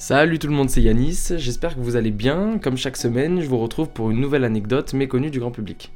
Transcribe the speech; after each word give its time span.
Salut 0.00 0.38
tout 0.38 0.46
le 0.46 0.52
monde, 0.52 0.70
c'est 0.70 0.80
Yanis. 0.80 1.32
J'espère 1.38 1.74
que 1.74 1.80
vous 1.80 1.96
allez 1.96 2.12
bien. 2.12 2.60
Comme 2.62 2.76
chaque 2.76 2.96
semaine, 2.96 3.40
je 3.40 3.48
vous 3.48 3.58
retrouve 3.58 3.88
pour 3.88 4.12
une 4.12 4.20
nouvelle 4.20 4.44
anecdote 4.44 4.94
méconnue 4.94 5.28
du 5.28 5.40
grand 5.40 5.50
public. 5.50 5.90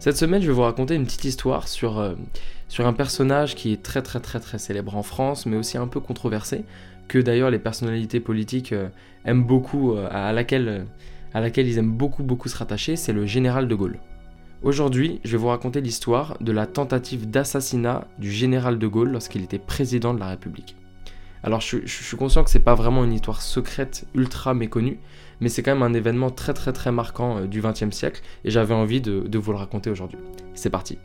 Cette 0.00 0.16
semaine, 0.16 0.42
je 0.42 0.48
vais 0.48 0.52
vous 0.52 0.62
raconter 0.62 0.96
une 0.96 1.04
petite 1.04 1.24
histoire 1.24 1.68
sur, 1.68 2.00
euh, 2.00 2.16
un 2.80 2.92
personnage 2.92 3.54
qui 3.54 3.72
est 3.72 3.80
très 3.80 4.02
très 4.02 4.18
très 4.18 4.40
très 4.40 4.58
célèbre 4.58 4.96
en 4.96 5.04
France, 5.04 5.46
mais 5.46 5.56
aussi 5.56 5.78
un 5.78 5.86
peu 5.86 6.00
controversé, 6.00 6.64
que 7.06 7.20
d'ailleurs 7.20 7.50
les 7.52 7.60
personnalités 7.60 8.18
politiques 8.18 8.72
euh, 8.72 8.88
aiment 9.24 9.44
beaucoup, 9.44 9.92
euh, 9.92 10.08
à, 10.10 10.32
laquelle, 10.32 10.84
à 11.32 11.40
laquelle 11.40 11.68
ils 11.68 11.78
aiment 11.78 11.96
beaucoup 11.96 12.24
beaucoup 12.24 12.48
se 12.48 12.56
rattacher, 12.56 12.96
c'est 12.96 13.12
le 13.12 13.24
général 13.24 13.68
de 13.68 13.74
Gaulle. 13.76 14.00
Aujourd'hui, 14.64 15.20
je 15.22 15.30
vais 15.30 15.38
vous 15.38 15.46
raconter 15.46 15.80
l'histoire 15.80 16.36
de 16.40 16.50
la 16.50 16.66
tentative 16.66 17.30
d'assassinat 17.30 18.08
du 18.18 18.32
général 18.32 18.80
de 18.80 18.86
Gaulle 18.88 19.10
lorsqu'il 19.10 19.44
était 19.44 19.60
président 19.60 20.12
de 20.12 20.18
la 20.18 20.26
République. 20.26 20.74
Alors 21.44 21.60
je, 21.60 21.86
suis 21.86 22.16
conscient 22.16 22.42
que 22.42 22.48
c'est 22.48 22.58
pas 22.58 22.74
vraiment 22.74 23.04
une 23.04 23.12
histoire 23.12 23.42
secrète 23.42 24.06
ultra 24.14 24.54
méconnue, 24.54 24.98
mais 25.40 25.50
c'est 25.50 25.62
quand 25.62 25.74
même 25.74 25.82
un 25.82 25.92
événement 25.92 26.30
très 26.30 26.54
très 26.54 26.72
très 26.72 26.90
marquant 26.90 27.36
euh, 27.36 27.46
du 27.46 27.60
XXe 27.60 27.90
siècle 27.90 28.22
et 28.44 28.50
j'avais 28.50 28.74
envie 28.74 29.02
de 29.02 29.38
vous 29.38 29.52
le 29.52 29.58
raconter 29.58 29.90
aujourd'hui. 29.90 30.18
C'est 30.54 30.70
parti. 30.70 30.98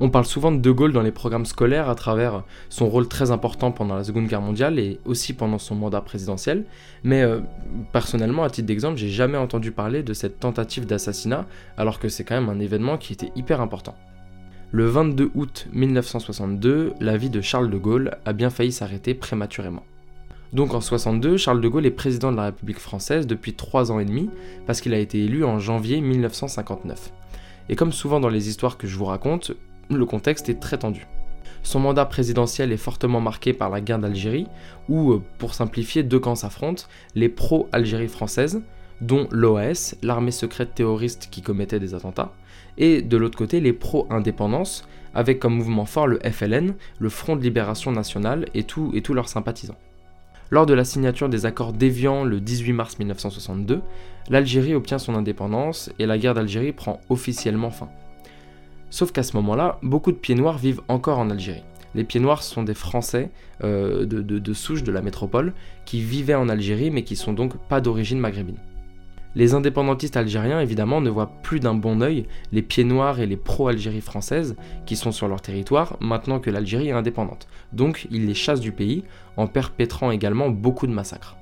On 0.00 0.10
parle 0.10 0.26
souvent 0.26 0.52
de 0.52 0.58
De 0.58 0.70
Gaulle 0.70 0.92
dans 0.92 1.02
les 1.02 1.10
programmes 1.10 1.46
scolaires 1.46 1.88
à 1.88 1.96
travers 1.96 2.44
son 2.68 2.88
rôle 2.88 3.08
très 3.08 3.32
important 3.32 3.72
pendant 3.72 3.96
la 3.96 4.04
Seconde 4.04 4.28
Guerre 4.28 4.40
mondiale 4.40 4.78
et 4.78 5.00
aussi 5.04 5.32
pendant 5.32 5.58
son 5.58 5.74
mandat 5.74 6.00
présidentiel, 6.00 6.66
mais 7.02 7.22
euh, 7.22 7.40
personnellement, 7.92 8.44
à 8.44 8.50
titre 8.50 8.68
d'exemple, 8.68 8.96
j'ai 8.96 9.08
jamais 9.08 9.38
entendu 9.38 9.72
parler 9.72 10.04
de 10.04 10.12
cette 10.12 10.38
tentative 10.38 10.86
d'assassinat, 10.86 11.46
alors 11.76 11.98
que 11.98 12.08
c'est 12.08 12.22
quand 12.22 12.36
même 12.40 12.48
un 12.48 12.60
événement 12.60 12.96
qui 12.96 13.12
était 13.12 13.32
hyper 13.34 13.60
important. 13.60 13.96
Le 14.70 14.86
22 14.86 15.32
août 15.34 15.66
1962, 15.72 16.92
la 17.00 17.16
vie 17.16 17.30
de 17.30 17.40
Charles 17.40 17.70
de 17.70 17.78
Gaulle 17.78 18.18
a 18.24 18.32
bien 18.32 18.50
failli 18.50 18.70
s'arrêter 18.70 19.14
prématurément. 19.14 19.82
Donc 20.52 20.74
en 20.74 20.80
62, 20.80 21.36
Charles 21.38 21.60
de 21.60 21.68
Gaulle 21.68 21.86
est 21.86 21.90
président 21.90 22.30
de 22.30 22.36
la 22.36 22.44
République 22.44 22.78
française 22.78 23.26
depuis 23.26 23.54
3 23.54 23.90
ans 23.90 23.98
et 23.98 24.04
demi, 24.04 24.30
parce 24.64 24.80
qu'il 24.80 24.94
a 24.94 24.98
été 24.98 25.24
élu 25.24 25.44
en 25.44 25.58
janvier 25.58 26.00
1959. 26.00 27.12
Et 27.68 27.74
comme 27.74 27.92
souvent 27.92 28.20
dans 28.20 28.28
les 28.28 28.48
histoires 28.48 28.78
que 28.78 28.86
je 28.86 28.96
vous 28.96 29.04
raconte, 29.04 29.52
le 29.90 30.04
contexte 30.06 30.48
est 30.48 30.60
très 30.60 30.78
tendu. 30.78 31.06
Son 31.62 31.80
mandat 31.80 32.06
présidentiel 32.06 32.72
est 32.72 32.76
fortement 32.76 33.20
marqué 33.20 33.52
par 33.52 33.70
la 33.70 33.80
guerre 33.80 33.98
d'Algérie, 33.98 34.46
où, 34.88 35.12
euh, 35.12 35.22
pour 35.38 35.54
simplifier, 35.54 36.02
deux 36.02 36.20
camps 36.20 36.34
s'affrontent, 36.34 36.84
les 37.14 37.28
pro-Algérie 37.28 38.08
française, 38.08 38.62
dont 39.00 39.28
l'OAS, 39.30 39.94
l'armée 40.02 40.30
secrète 40.30 40.74
terroriste 40.74 41.28
qui 41.30 41.42
commettait 41.42 41.80
des 41.80 41.94
attentats, 41.94 42.32
et 42.78 43.02
de 43.02 43.16
l'autre 43.16 43.38
côté 43.38 43.60
les 43.60 43.72
pro-indépendance, 43.72 44.86
avec 45.14 45.40
comme 45.40 45.54
mouvement 45.54 45.86
fort 45.86 46.06
le 46.06 46.20
FLN, 46.20 46.74
le 46.98 47.08
Front 47.08 47.36
de 47.36 47.42
Libération 47.42 47.92
Nationale 47.92 48.46
et, 48.54 48.60
et 48.60 49.02
tous 49.02 49.14
leurs 49.14 49.28
sympathisants. 49.28 49.78
Lors 50.50 50.64
de 50.64 50.74
la 50.74 50.84
signature 50.84 51.28
des 51.28 51.44
accords 51.44 51.74
d'Évian 51.74 52.24
le 52.24 52.40
18 52.40 52.72
mars 52.72 52.98
1962, 52.98 53.82
l'Algérie 54.30 54.74
obtient 54.74 54.98
son 54.98 55.14
indépendance 55.14 55.90
et 55.98 56.06
la 56.06 56.16
guerre 56.16 56.34
d'Algérie 56.34 56.72
prend 56.72 57.00
officiellement 57.10 57.70
fin. 57.70 57.88
Sauf 58.90 59.12
qu'à 59.12 59.22
ce 59.22 59.36
moment-là, 59.36 59.78
beaucoup 59.82 60.12
de 60.12 60.16
pieds 60.16 60.34
noirs 60.34 60.58
vivent 60.58 60.80
encore 60.88 61.18
en 61.18 61.30
Algérie. 61.30 61.62
Les 61.94 62.04
pieds 62.04 62.20
noirs 62.20 62.42
sont 62.42 62.62
des 62.62 62.74
Français 62.74 63.30
euh, 63.64 64.04
de, 64.04 64.52
souche 64.52 64.82
de 64.82 64.92
la 64.92 65.02
métropole 65.02 65.52
qui 65.84 66.00
vivaient 66.00 66.34
en 66.34 66.48
Algérie 66.48 66.90
mais 66.90 67.02
qui 67.02 67.16
sont 67.16 67.32
donc 67.32 67.56
pas 67.68 67.80
d'origine 67.80 68.18
maghrébine. 68.18 68.58
Les 69.34 69.54
indépendantistes 69.54 70.16
algériens, 70.16 70.60
évidemment, 70.60 71.00
ne 71.00 71.10
voient 71.10 71.30
plus 71.42 71.60
d'un 71.60 71.74
bon 71.74 72.00
œil 72.00 72.26
les 72.50 72.62
pieds 72.62 72.84
noirs 72.84 73.20
et 73.20 73.26
les 73.26 73.36
pro-Algérie 73.36 74.00
françaises 74.00 74.56
qui 74.86 74.96
sont 74.96 75.12
sur 75.12 75.28
leur 75.28 75.40
territoire 75.40 75.96
maintenant 76.00 76.40
que 76.40 76.50
l'Algérie 76.50 76.88
est 76.88 76.92
indépendante. 76.92 77.46
Donc 77.72 78.08
ils 78.10 78.26
les 78.26 78.34
chassent 78.34 78.60
du 78.60 78.72
pays 78.72 79.04
en 79.36 79.46
perpétrant 79.46 80.10
également 80.10 80.48
beaucoup 80.48 80.86
de 80.86 80.92
massacres. 80.92 81.36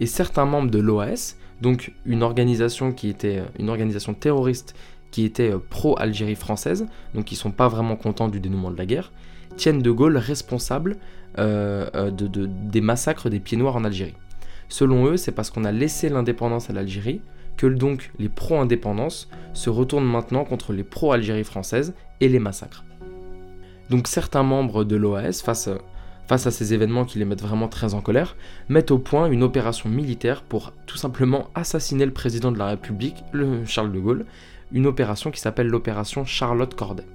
Et 0.00 0.06
certains 0.06 0.46
membres 0.46 0.70
de 0.70 0.78
l'OAS, 0.78 1.36
donc 1.60 1.92
une 2.06 2.22
organisation 2.22 2.92
qui 2.92 3.08
était 3.08 3.42
une 3.58 3.68
organisation 3.68 4.14
terroriste 4.14 4.74
qui 5.12 5.24
étaient 5.24 5.52
euh, 5.52 5.58
pro-Algérie 5.58 6.34
française, 6.34 6.86
donc 7.14 7.26
qui 7.26 7.36
sont 7.36 7.52
pas 7.52 7.68
vraiment 7.68 7.94
contents 7.94 8.28
du 8.28 8.40
dénouement 8.40 8.72
de 8.72 8.78
la 8.78 8.86
guerre, 8.86 9.12
tiennent 9.56 9.82
De 9.82 9.90
Gaulle 9.92 10.16
responsable 10.16 10.96
euh, 11.38 11.88
euh, 11.94 12.10
de, 12.10 12.46
des 12.46 12.80
massacres 12.80 13.30
des 13.30 13.38
pieds 13.38 13.56
noirs 13.56 13.76
en 13.76 13.84
Algérie. 13.84 14.16
Selon 14.68 15.06
eux, 15.06 15.16
c'est 15.16 15.32
parce 15.32 15.50
qu'on 15.50 15.64
a 15.64 15.72
laissé 15.72 16.08
l'indépendance 16.08 16.68
à 16.70 16.72
l'Algérie 16.72 17.20
que 17.56 17.66
donc 17.66 18.10
les 18.18 18.30
pro-indépendance 18.30 19.28
se 19.52 19.70
retournent 19.70 20.10
maintenant 20.10 20.44
contre 20.44 20.72
les 20.72 20.82
pro-Algérie 20.82 21.44
française 21.44 21.94
et 22.20 22.28
les 22.28 22.38
massacrent. 22.38 22.84
Donc 23.90 24.08
certains 24.08 24.42
membres 24.42 24.84
de 24.84 24.96
l'OAS, 24.96 25.42
face, 25.44 25.68
face 26.26 26.46
à 26.46 26.50
ces 26.50 26.72
événements 26.72 27.04
qui 27.04 27.18
les 27.18 27.26
mettent 27.26 27.42
vraiment 27.42 27.68
très 27.68 27.92
en 27.92 28.00
colère, 28.00 28.36
mettent 28.70 28.90
au 28.90 28.98
point 28.98 29.30
une 29.30 29.42
opération 29.42 29.90
militaire 29.90 30.42
pour 30.42 30.72
tout 30.86 30.96
simplement 30.96 31.50
assassiner 31.54 32.06
le 32.06 32.12
président 32.12 32.52
de 32.52 32.58
la 32.58 32.68
République, 32.68 33.22
le 33.32 33.66
Charles 33.66 33.92
de 33.92 34.00
Gaulle, 34.00 34.24
une 34.72 34.86
opération 34.86 35.30
qui 35.30 35.40
s'appelle 35.40 35.68
l'opération 35.68 36.24
Charlotte 36.24 36.74
Corday. 36.74 37.06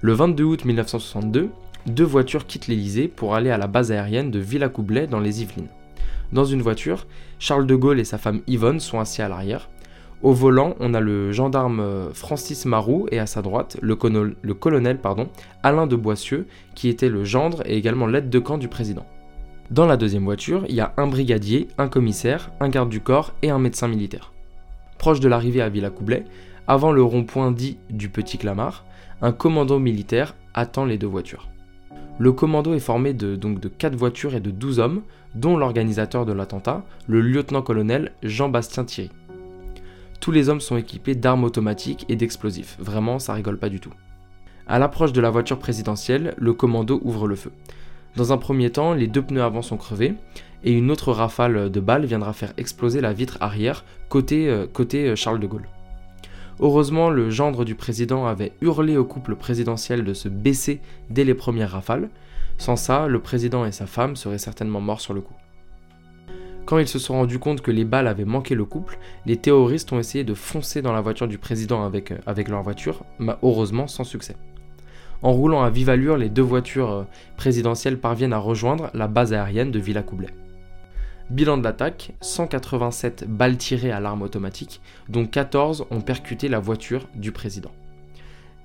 Le 0.00 0.12
22 0.12 0.44
août 0.44 0.64
1962, 0.64 1.50
deux 1.86 2.04
voitures 2.04 2.46
quittent 2.46 2.68
l'Elysée 2.68 3.08
pour 3.08 3.34
aller 3.34 3.50
à 3.50 3.58
la 3.58 3.66
base 3.66 3.92
aérienne 3.92 4.30
de 4.30 4.38
Villacoublay 4.38 5.06
dans 5.06 5.20
les 5.20 5.42
Yvelines. 5.42 5.68
Dans 6.32 6.44
une 6.44 6.62
voiture, 6.62 7.06
Charles 7.38 7.66
de 7.66 7.74
Gaulle 7.74 8.00
et 8.00 8.04
sa 8.04 8.18
femme 8.18 8.42
Yvonne 8.46 8.80
sont 8.80 9.00
assis 9.00 9.22
à 9.22 9.28
l'arrière. 9.28 9.68
Au 10.22 10.32
volant, 10.32 10.76
on 10.78 10.94
a 10.94 11.00
le 11.00 11.32
gendarme 11.32 11.80
euh, 11.80 12.10
Francis 12.12 12.66
Marou 12.66 13.06
et 13.10 13.18
à 13.18 13.26
sa 13.26 13.40
droite, 13.40 13.78
le, 13.80 13.94
colonel, 13.96 14.98
Alain 15.62 15.86
de 15.86 15.96
Boissieu, 15.96 16.46
qui 16.74 16.88
était 16.88 17.08
le 17.08 17.24
gendre 17.24 17.62
et 17.64 17.76
également 17.76 18.06
l'aide 18.06 18.28
de 18.28 18.38
camp 18.38 18.58
du 18.58 18.68
président. 18.68 19.06
Dans 19.70 19.86
la 19.86 19.96
deuxième 19.96 20.24
voiture, 20.24 20.64
il 20.68 20.74
y 20.74 20.80
a 20.80 20.92
un 20.98 21.06
brigadier, 21.06 21.68
un 21.78 21.88
commissaire, 21.88 22.50
un 22.60 22.68
garde 22.68 22.90
du 22.90 23.00
corps 23.00 23.32
et 23.42 23.50
un 23.50 23.58
médecin 23.58 23.88
militaire. 23.88 24.32
Proche 24.98 25.20
de 25.20 25.28
l'arrivée 25.28 25.62
à 25.62 25.70
Villacoublay, 25.70 26.24
avant 26.70 26.92
le 26.92 27.02
rond-point 27.02 27.50
dit 27.50 27.78
du 27.90 28.10
Petit 28.10 28.38
Clamart, 28.38 28.84
un 29.22 29.32
commando 29.32 29.80
militaire 29.80 30.36
attend 30.54 30.84
les 30.84 30.98
deux 30.98 31.08
voitures. 31.08 31.48
Le 32.20 32.30
commando 32.30 32.74
est 32.74 32.78
formé 32.78 33.12
de, 33.12 33.34
donc 33.34 33.58
de 33.58 33.66
4 33.66 33.96
voitures 33.96 34.36
et 34.36 34.40
de 34.40 34.52
12 34.52 34.78
hommes, 34.78 35.02
dont 35.34 35.56
l'organisateur 35.56 36.24
de 36.24 36.32
l'attentat, 36.32 36.84
le 37.08 37.22
lieutenant-colonel 37.22 38.12
Jean-Bastien 38.22 38.84
Thierry. 38.84 39.10
Tous 40.20 40.30
les 40.30 40.48
hommes 40.48 40.60
sont 40.60 40.76
équipés 40.76 41.16
d'armes 41.16 41.42
automatiques 41.42 42.06
et 42.08 42.14
d'explosifs, 42.14 42.76
vraiment 42.78 43.18
ça 43.18 43.34
rigole 43.34 43.58
pas 43.58 43.68
du 43.68 43.80
tout. 43.80 43.92
À 44.68 44.78
l'approche 44.78 45.12
de 45.12 45.20
la 45.20 45.30
voiture 45.30 45.58
présidentielle, 45.58 46.34
le 46.38 46.52
commando 46.52 47.00
ouvre 47.02 47.26
le 47.26 47.34
feu. 47.34 47.50
Dans 48.14 48.32
un 48.32 48.38
premier 48.38 48.70
temps, 48.70 48.94
les 48.94 49.08
deux 49.08 49.22
pneus 49.22 49.42
avant 49.42 49.62
sont 49.62 49.76
crevés, 49.76 50.14
et 50.62 50.70
une 50.70 50.92
autre 50.92 51.10
rafale 51.12 51.68
de 51.68 51.80
balles 51.80 52.04
viendra 52.04 52.32
faire 52.32 52.52
exploser 52.58 53.00
la 53.00 53.12
vitre 53.12 53.38
arrière 53.40 53.84
côté, 54.08 54.48
euh, 54.48 54.68
côté 54.72 55.08
euh, 55.08 55.16
Charles 55.16 55.40
de 55.40 55.48
Gaulle. 55.48 55.66
Heureusement, 56.62 57.08
le 57.08 57.30
gendre 57.30 57.64
du 57.64 57.74
président 57.74 58.26
avait 58.26 58.52
hurlé 58.60 58.98
au 58.98 59.04
couple 59.04 59.34
présidentiel 59.34 60.04
de 60.04 60.12
se 60.12 60.28
baisser 60.28 60.80
dès 61.08 61.24
les 61.24 61.34
premières 61.34 61.70
rafales. 61.70 62.10
Sans 62.58 62.76
ça, 62.76 63.06
le 63.06 63.18
président 63.18 63.64
et 63.64 63.72
sa 63.72 63.86
femme 63.86 64.14
seraient 64.14 64.36
certainement 64.36 64.82
morts 64.82 65.00
sur 65.00 65.14
le 65.14 65.22
coup. 65.22 65.34
Quand 66.66 66.78
ils 66.78 66.86
se 66.86 66.98
sont 66.98 67.14
rendus 67.14 67.38
compte 67.38 67.62
que 67.62 67.70
les 67.70 67.86
balles 67.86 68.06
avaient 68.06 68.26
manqué 68.26 68.54
le 68.54 68.66
couple, 68.66 68.98
les 69.24 69.38
terroristes 69.38 69.90
ont 69.92 69.98
essayé 69.98 70.22
de 70.22 70.34
foncer 70.34 70.82
dans 70.82 70.92
la 70.92 71.00
voiture 71.00 71.26
du 71.26 71.38
président 71.38 71.82
avec, 71.82 72.12
avec 72.26 72.48
leur 72.48 72.62
voiture, 72.62 73.04
mais 73.18 73.32
heureusement 73.42 73.86
sans 73.86 74.04
succès. 74.04 74.36
En 75.22 75.32
roulant 75.32 75.62
à 75.62 75.70
vive 75.70 75.88
allure, 75.88 76.18
les 76.18 76.28
deux 76.28 76.42
voitures 76.42 76.90
euh, 76.90 77.04
présidentielles 77.36 77.98
parviennent 77.98 78.32
à 78.32 78.38
rejoindre 78.38 78.90
la 78.94 79.08
base 79.08 79.32
aérienne 79.32 79.70
de 79.70 79.78
Villacoublay. 79.78 80.28
Bilan 81.30 81.58
de 81.58 81.64
l'attaque, 81.64 82.12
187 82.20 83.24
balles 83.28 83.56
tirées 83.56 83.92
à 83.92 84.00
l'arme 84.00 84.22
automatique, 84.22 84.80
dont 85.08 85.26
14 85.26 85.86
ont 85.90 86.00
percuté 86.00 86.48
la 86.48 86.58
voiture 86.58 87.06
du 87.14 87.30
président. 87.30 87.70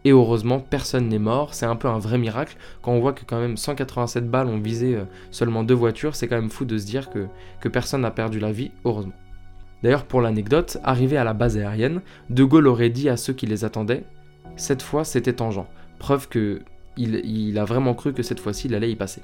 Et 0.04 0.12
heureusement, 0.12 0.60
personne 0.60 1.08
n'est 1.08 1.20
mort. 1.20 1.56
C'est 1.56 1.66
un 1.66 1.76
peu 1.76 1.88
un 1.88 1.98
vrai 1.98 2.18
miracle. 2.20 2.58
Quand 2.82 2.92
on 2.92 3.00
voit 3.00 3.14
que 3.14 3.26
quand 3.26 3.40
même 3.40 3.58
187 3.58 4.30
balles 4.30 4.48
ont 4.48 4.60
visé 4.60 4.96
euh, 4.96 5.06
seulement 5.32 5.64
deux 5.64 5.74
voitures, 5.74 6.16
c'est 6.16 6.28
quand 6.28 6.36
même 6.36 6.52
fou 6.52 6.64
de 6.64 6.78
se 6.78 6.86
dire 6.86 7.10
que, 7.10 7.28
personne 7.68 8.02
n'a 8.02 8.12
perdu 8.12 8.40
la 8.40 8.52
vie, 8.52 8.72
heureusement. 8.84 9.14
D'ailleurs, 9.84 10.06
pour 10.06 10.22
l'anecdote, 10.22 10.78
arrivé 10.84 11.18
à 11.18 11.24
la 11.24 11.34
base 11.34 11.58
aérienne, 11.58 12.02
De 12.30 12.44
Gaulle 12.44 12.68
aurait 12.68 12.90
dit 12.90 13.10
à 13.10 13.18
ceux 13.18 13.34
qui 13.34 13.48
les 13.48 13.66
attendaient 13.66 14.04
Cette 14.56 14.82
fois, 14.82 15.04
c'était 15.04 15.34
tangent. 15.34 15.66
Preuve 16.00 16.30
que 16.30 16.62
il, 16.98 17.60
a 17.60 17.66
vraiment 17.66 17.94
cru 17.94 18.14
que 18.14 18.24
cette 18.24 18.40
fois-ci, 18.40 18.68
il 18.68 18.76
allait 18.76 18.92
y 18.92 18.96
passer. 18.96 19.22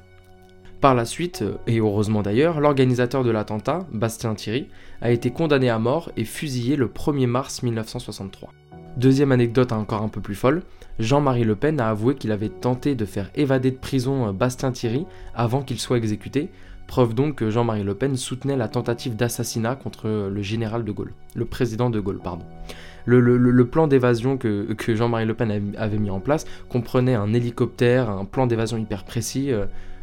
Par 0.82 0.96
la 0.96 1.04
suite, 1.04 1.42
euh, 1.42 1.58
et 1.68 1.78
heureusement 1.78 2.22
d'ailleurs, 2.22 2.58
l'organisateur 2.58 3.22
de 3.22 3.30
l'attentat, 3.30 3.86
Bastien 3.92 4.34
Thierry, 4.34 4.66
a 5.00 5.12
été 5.12 5.30
condamné 5.30 5.70
à 5.70 5.78
mort 5.78 6.10
et 6.16 6.24
fusillé 6.24 6.74
le 6.74 6.88
1er 6.88 7.28
mars 7.28 7.62
1963. 7.62 8.52
Deuxième 8.96 9.30
anecdote 9.30 9.70
encore 9.70 10.02
un 10.02 10.08
peu 10.08 10.20
plus 10.20 10.34
folle, 10.34 10.64
Jean-Marie 10.98 11.44
Le 11.44 11.54
Pen 11.54 11.80
a 11.80 11.88
avoué 11.88 12.16
qu'il 12.16 12.32
avait 12.32 12.48
tenté 12.48 12.96
de 12.96 13.04
faire 13.04 13.30
évader 13.36 13.70
de 13.70 13.76
prison 13.76 14.26
euh, 14.26 14.32
Bastien 14.32 14.72
Thierry 14.72 15.06
avant 15.36 15.62
qu'il 15.62 15.78
soit 15.78 15.98
exécuté, 15.98 16.50
preuve 16.88 17.14
donc 17.14 17.36
que 17.36 17.48
Jean-Marie 17.48 17.84
Le 17.84 17.94
Pen 17.94 18.16
soutenait 18.16 18.56
la 18.56 18.66
tentative 18.66 19.14
d'assassinat 19.14 19.76
contre 19.76 20.08
euh, 20.08 20.30
le 20.30 20.42
général 20.42 20.82
de 20.82 20.90
Gaulle, 20.90 21.12
le 21.36 21.44
président 21.44 21.90
de 21.90 22.00
Gaulle, 22.00 22.18
pardon. 22.18 22.44
Le, 23.04 23.62
plan 23.66 23.86
d'évasion 23.86 24.36
que, 24.36 24.66
Jean-Marie 24.88 25.26
Le 25.26 25.34
Pen 25.34 25.74
avait 25.78 25.98
mis 25.98 26.10
en 26.10 26.18
place 26.18 26.44
comprenait 26.68 27.14
un 27.14 27.32
hélicoptère, 27.34 28.10
un 28.10 28.24
plan 28.24 28.48
d'évasion 28.48 28.78
hyper 28.78 29.04
précis. 29.04 29.52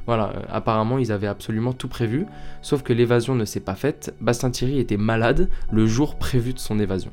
Euh, 0.10 0.16
voilà, 0.16 0.34
apparemment 0.50 0.98
ils 0.98 1.12
avaient 1.12 1.28
absolument 1.28 1.74
tout 1.74 1.88
prévu, 1.88 2.26
sauf 2.62 2.82
que 2.82 2.94
l'évasion 2.94 3.36
ne 3.36 3.46
s'est 3.46 3.60
pas 3.60 3.76
faite. 3.76 4.16
Bastien 4.22 4.50
Thierry 4.50 4.80
était 4.80 4.98
malade 4.98 5.50
le 5.72 5.86
jour 5.86 6.16
prévu 6.16 6.54
de 6.54 6.60
son 6.60 6.80
évasion. 6.80 7.12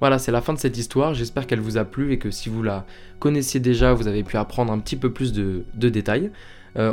Voilà, 0.00 0.18
c'est 0.18 0.32
la 0.32 0.40
fin 0.40 0.52
de 0.52 0.58
cette 0.58 0.78
histoire. 0.78 1.12
J'espère 1.14 1.46
qu'elle 1.46 1.60
vous 1.60 1.76
a 1.76 1.84
plu 1.84 2.12
et 2.12 2.18
que 2.18 2.30
si 2.30 2.48
vous 2.48 2.62
la 2.62 2.86
connaissiez 3.18 3.58
déjà, 3.58 3.92
vous 3.94 4.06
avez 4.06 4.22
pu 4.22 4.36
apprendre 4.36 4.72
un 4.72 4.78
petit 4.78 4.96
peu 4.96 5.12
plus 5.12 5.32
de, 5.32 5.64
détails. 5.74 6.30
Euh, 6.76 6.92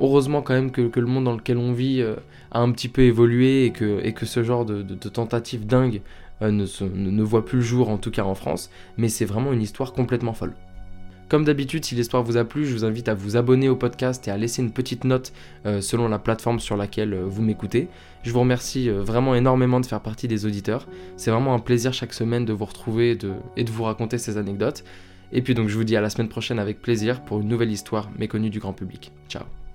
heureusement 0.00 0.42
quand 0.42 0.54
même 0.54 0.70
que, 0.70 0.98
le 0.98 1.06
monde 1.06 1.24
dans 1.24 1.34
lequel 1.34 1.58
on 1.58 1.72
vit 1.72 2.00
euh, 2.00 2.14
a 2.50 2.60
un 2.60 2.70
petit 2.72 2.88
peu 2.88 3.02
évolué 3.02 3.66
et 3.66 3.72
que, 3.72 4.26
ce 4.26 4.42
genre 4.42 4.64
de, 4.64 4.84
euh, 6.40 6.50
ne, 6.50 6.64
ne 7.10 7.22
voit 7.22 7.44
plus 7.44 7.58
le 7.58 7.64
jour, 7.64 7.90
en 7.90 7.98
tout 7.98 8.10
cas 8.10 8.24
en 8.24 8.34
France. 8.34 8.70
Mais 8.96 9.08
c'est 9.08 9.26
vraiment 9.26 9.52
une 9.52 9.62
histoire 9.62 9.92
complètement 9.92 10.32
folle. 10.32 10.54
Comme 11.28 11.44
d'habitude, 11.44 11.84
si 11.84 11.94
l'histoire 11.94 12.22
vous 12.22 12.38
a 12.38 12.44
plu, 12.44 12.64
je 12.64 12.72
vous 12.72 12.86
invite 12.86 13.08
à 13.08 13.14
vous 13.14 13.36
abonner 13.36 13.68
au 13.68 13.76
podcast 13.76 14.26
et 14.26 14.30
à 14.30 14.38
laisser 14.38 14.62
une 14.62 14.72
petite 14.72 15.04
note 15.04 15.32
euh, 15.66 15.82
selon 15.82 16.08
la 16.08 16.18
plateforme 16.18 16.58
sur 16.58 16.76
laquelle 16.76 17.12
euh, 17.12 17.24
vous 17.26 17.42
m'écoutez. 17.42 17.88
Je 18.22 18.32
vous 18.32 18.40
remercie 18.40 18.88
euh, 18.88 19.02
vraiment 19.02 19.34
énormément 19.34 19.78
de 19.78 19.86
faire 19.86 20.00
partie 20.00 20.26
des 20.26 20.46
auditeurs. 20.46 20.86
C'est 21.16 21.30
vraiment 21.30 21.54
un 21.54 21.58
plaisir 21.58 21.92
chaque 21.92 22.14
semaine 22.14 22.46
de 22.46 22.54
vous 22.54 22.64
retrouver 22.64 23.18
et 23.56 23.64
de 23.64 23.70
vous 23.70 23.84
raconter 23.84 24.16
ces 24.16 24.38
anecdotes. 24.38 24.84
Et 25.30 25.42
puis 25.42 25.54
donc 25.54 25.68
je 25.68 25.76
vous 25.76 25.84
dis 25.84 25.96
à 25.96 26.00
la 26.00 26.08
semaine 26.08 26.30
prochaine 26.30 26.58
avec 26.58 26.80
plaisir 26.80 27.22
pour 27.22 27.40
une 27.40 27.48
nouvelle 27.48 27.70
histoire 27.70 28.08
méconnue 28.18 28.48
du 28.48 28.60
grand 28.60 28.72
public. 28.72 29.12
Ciao 29.28 29.67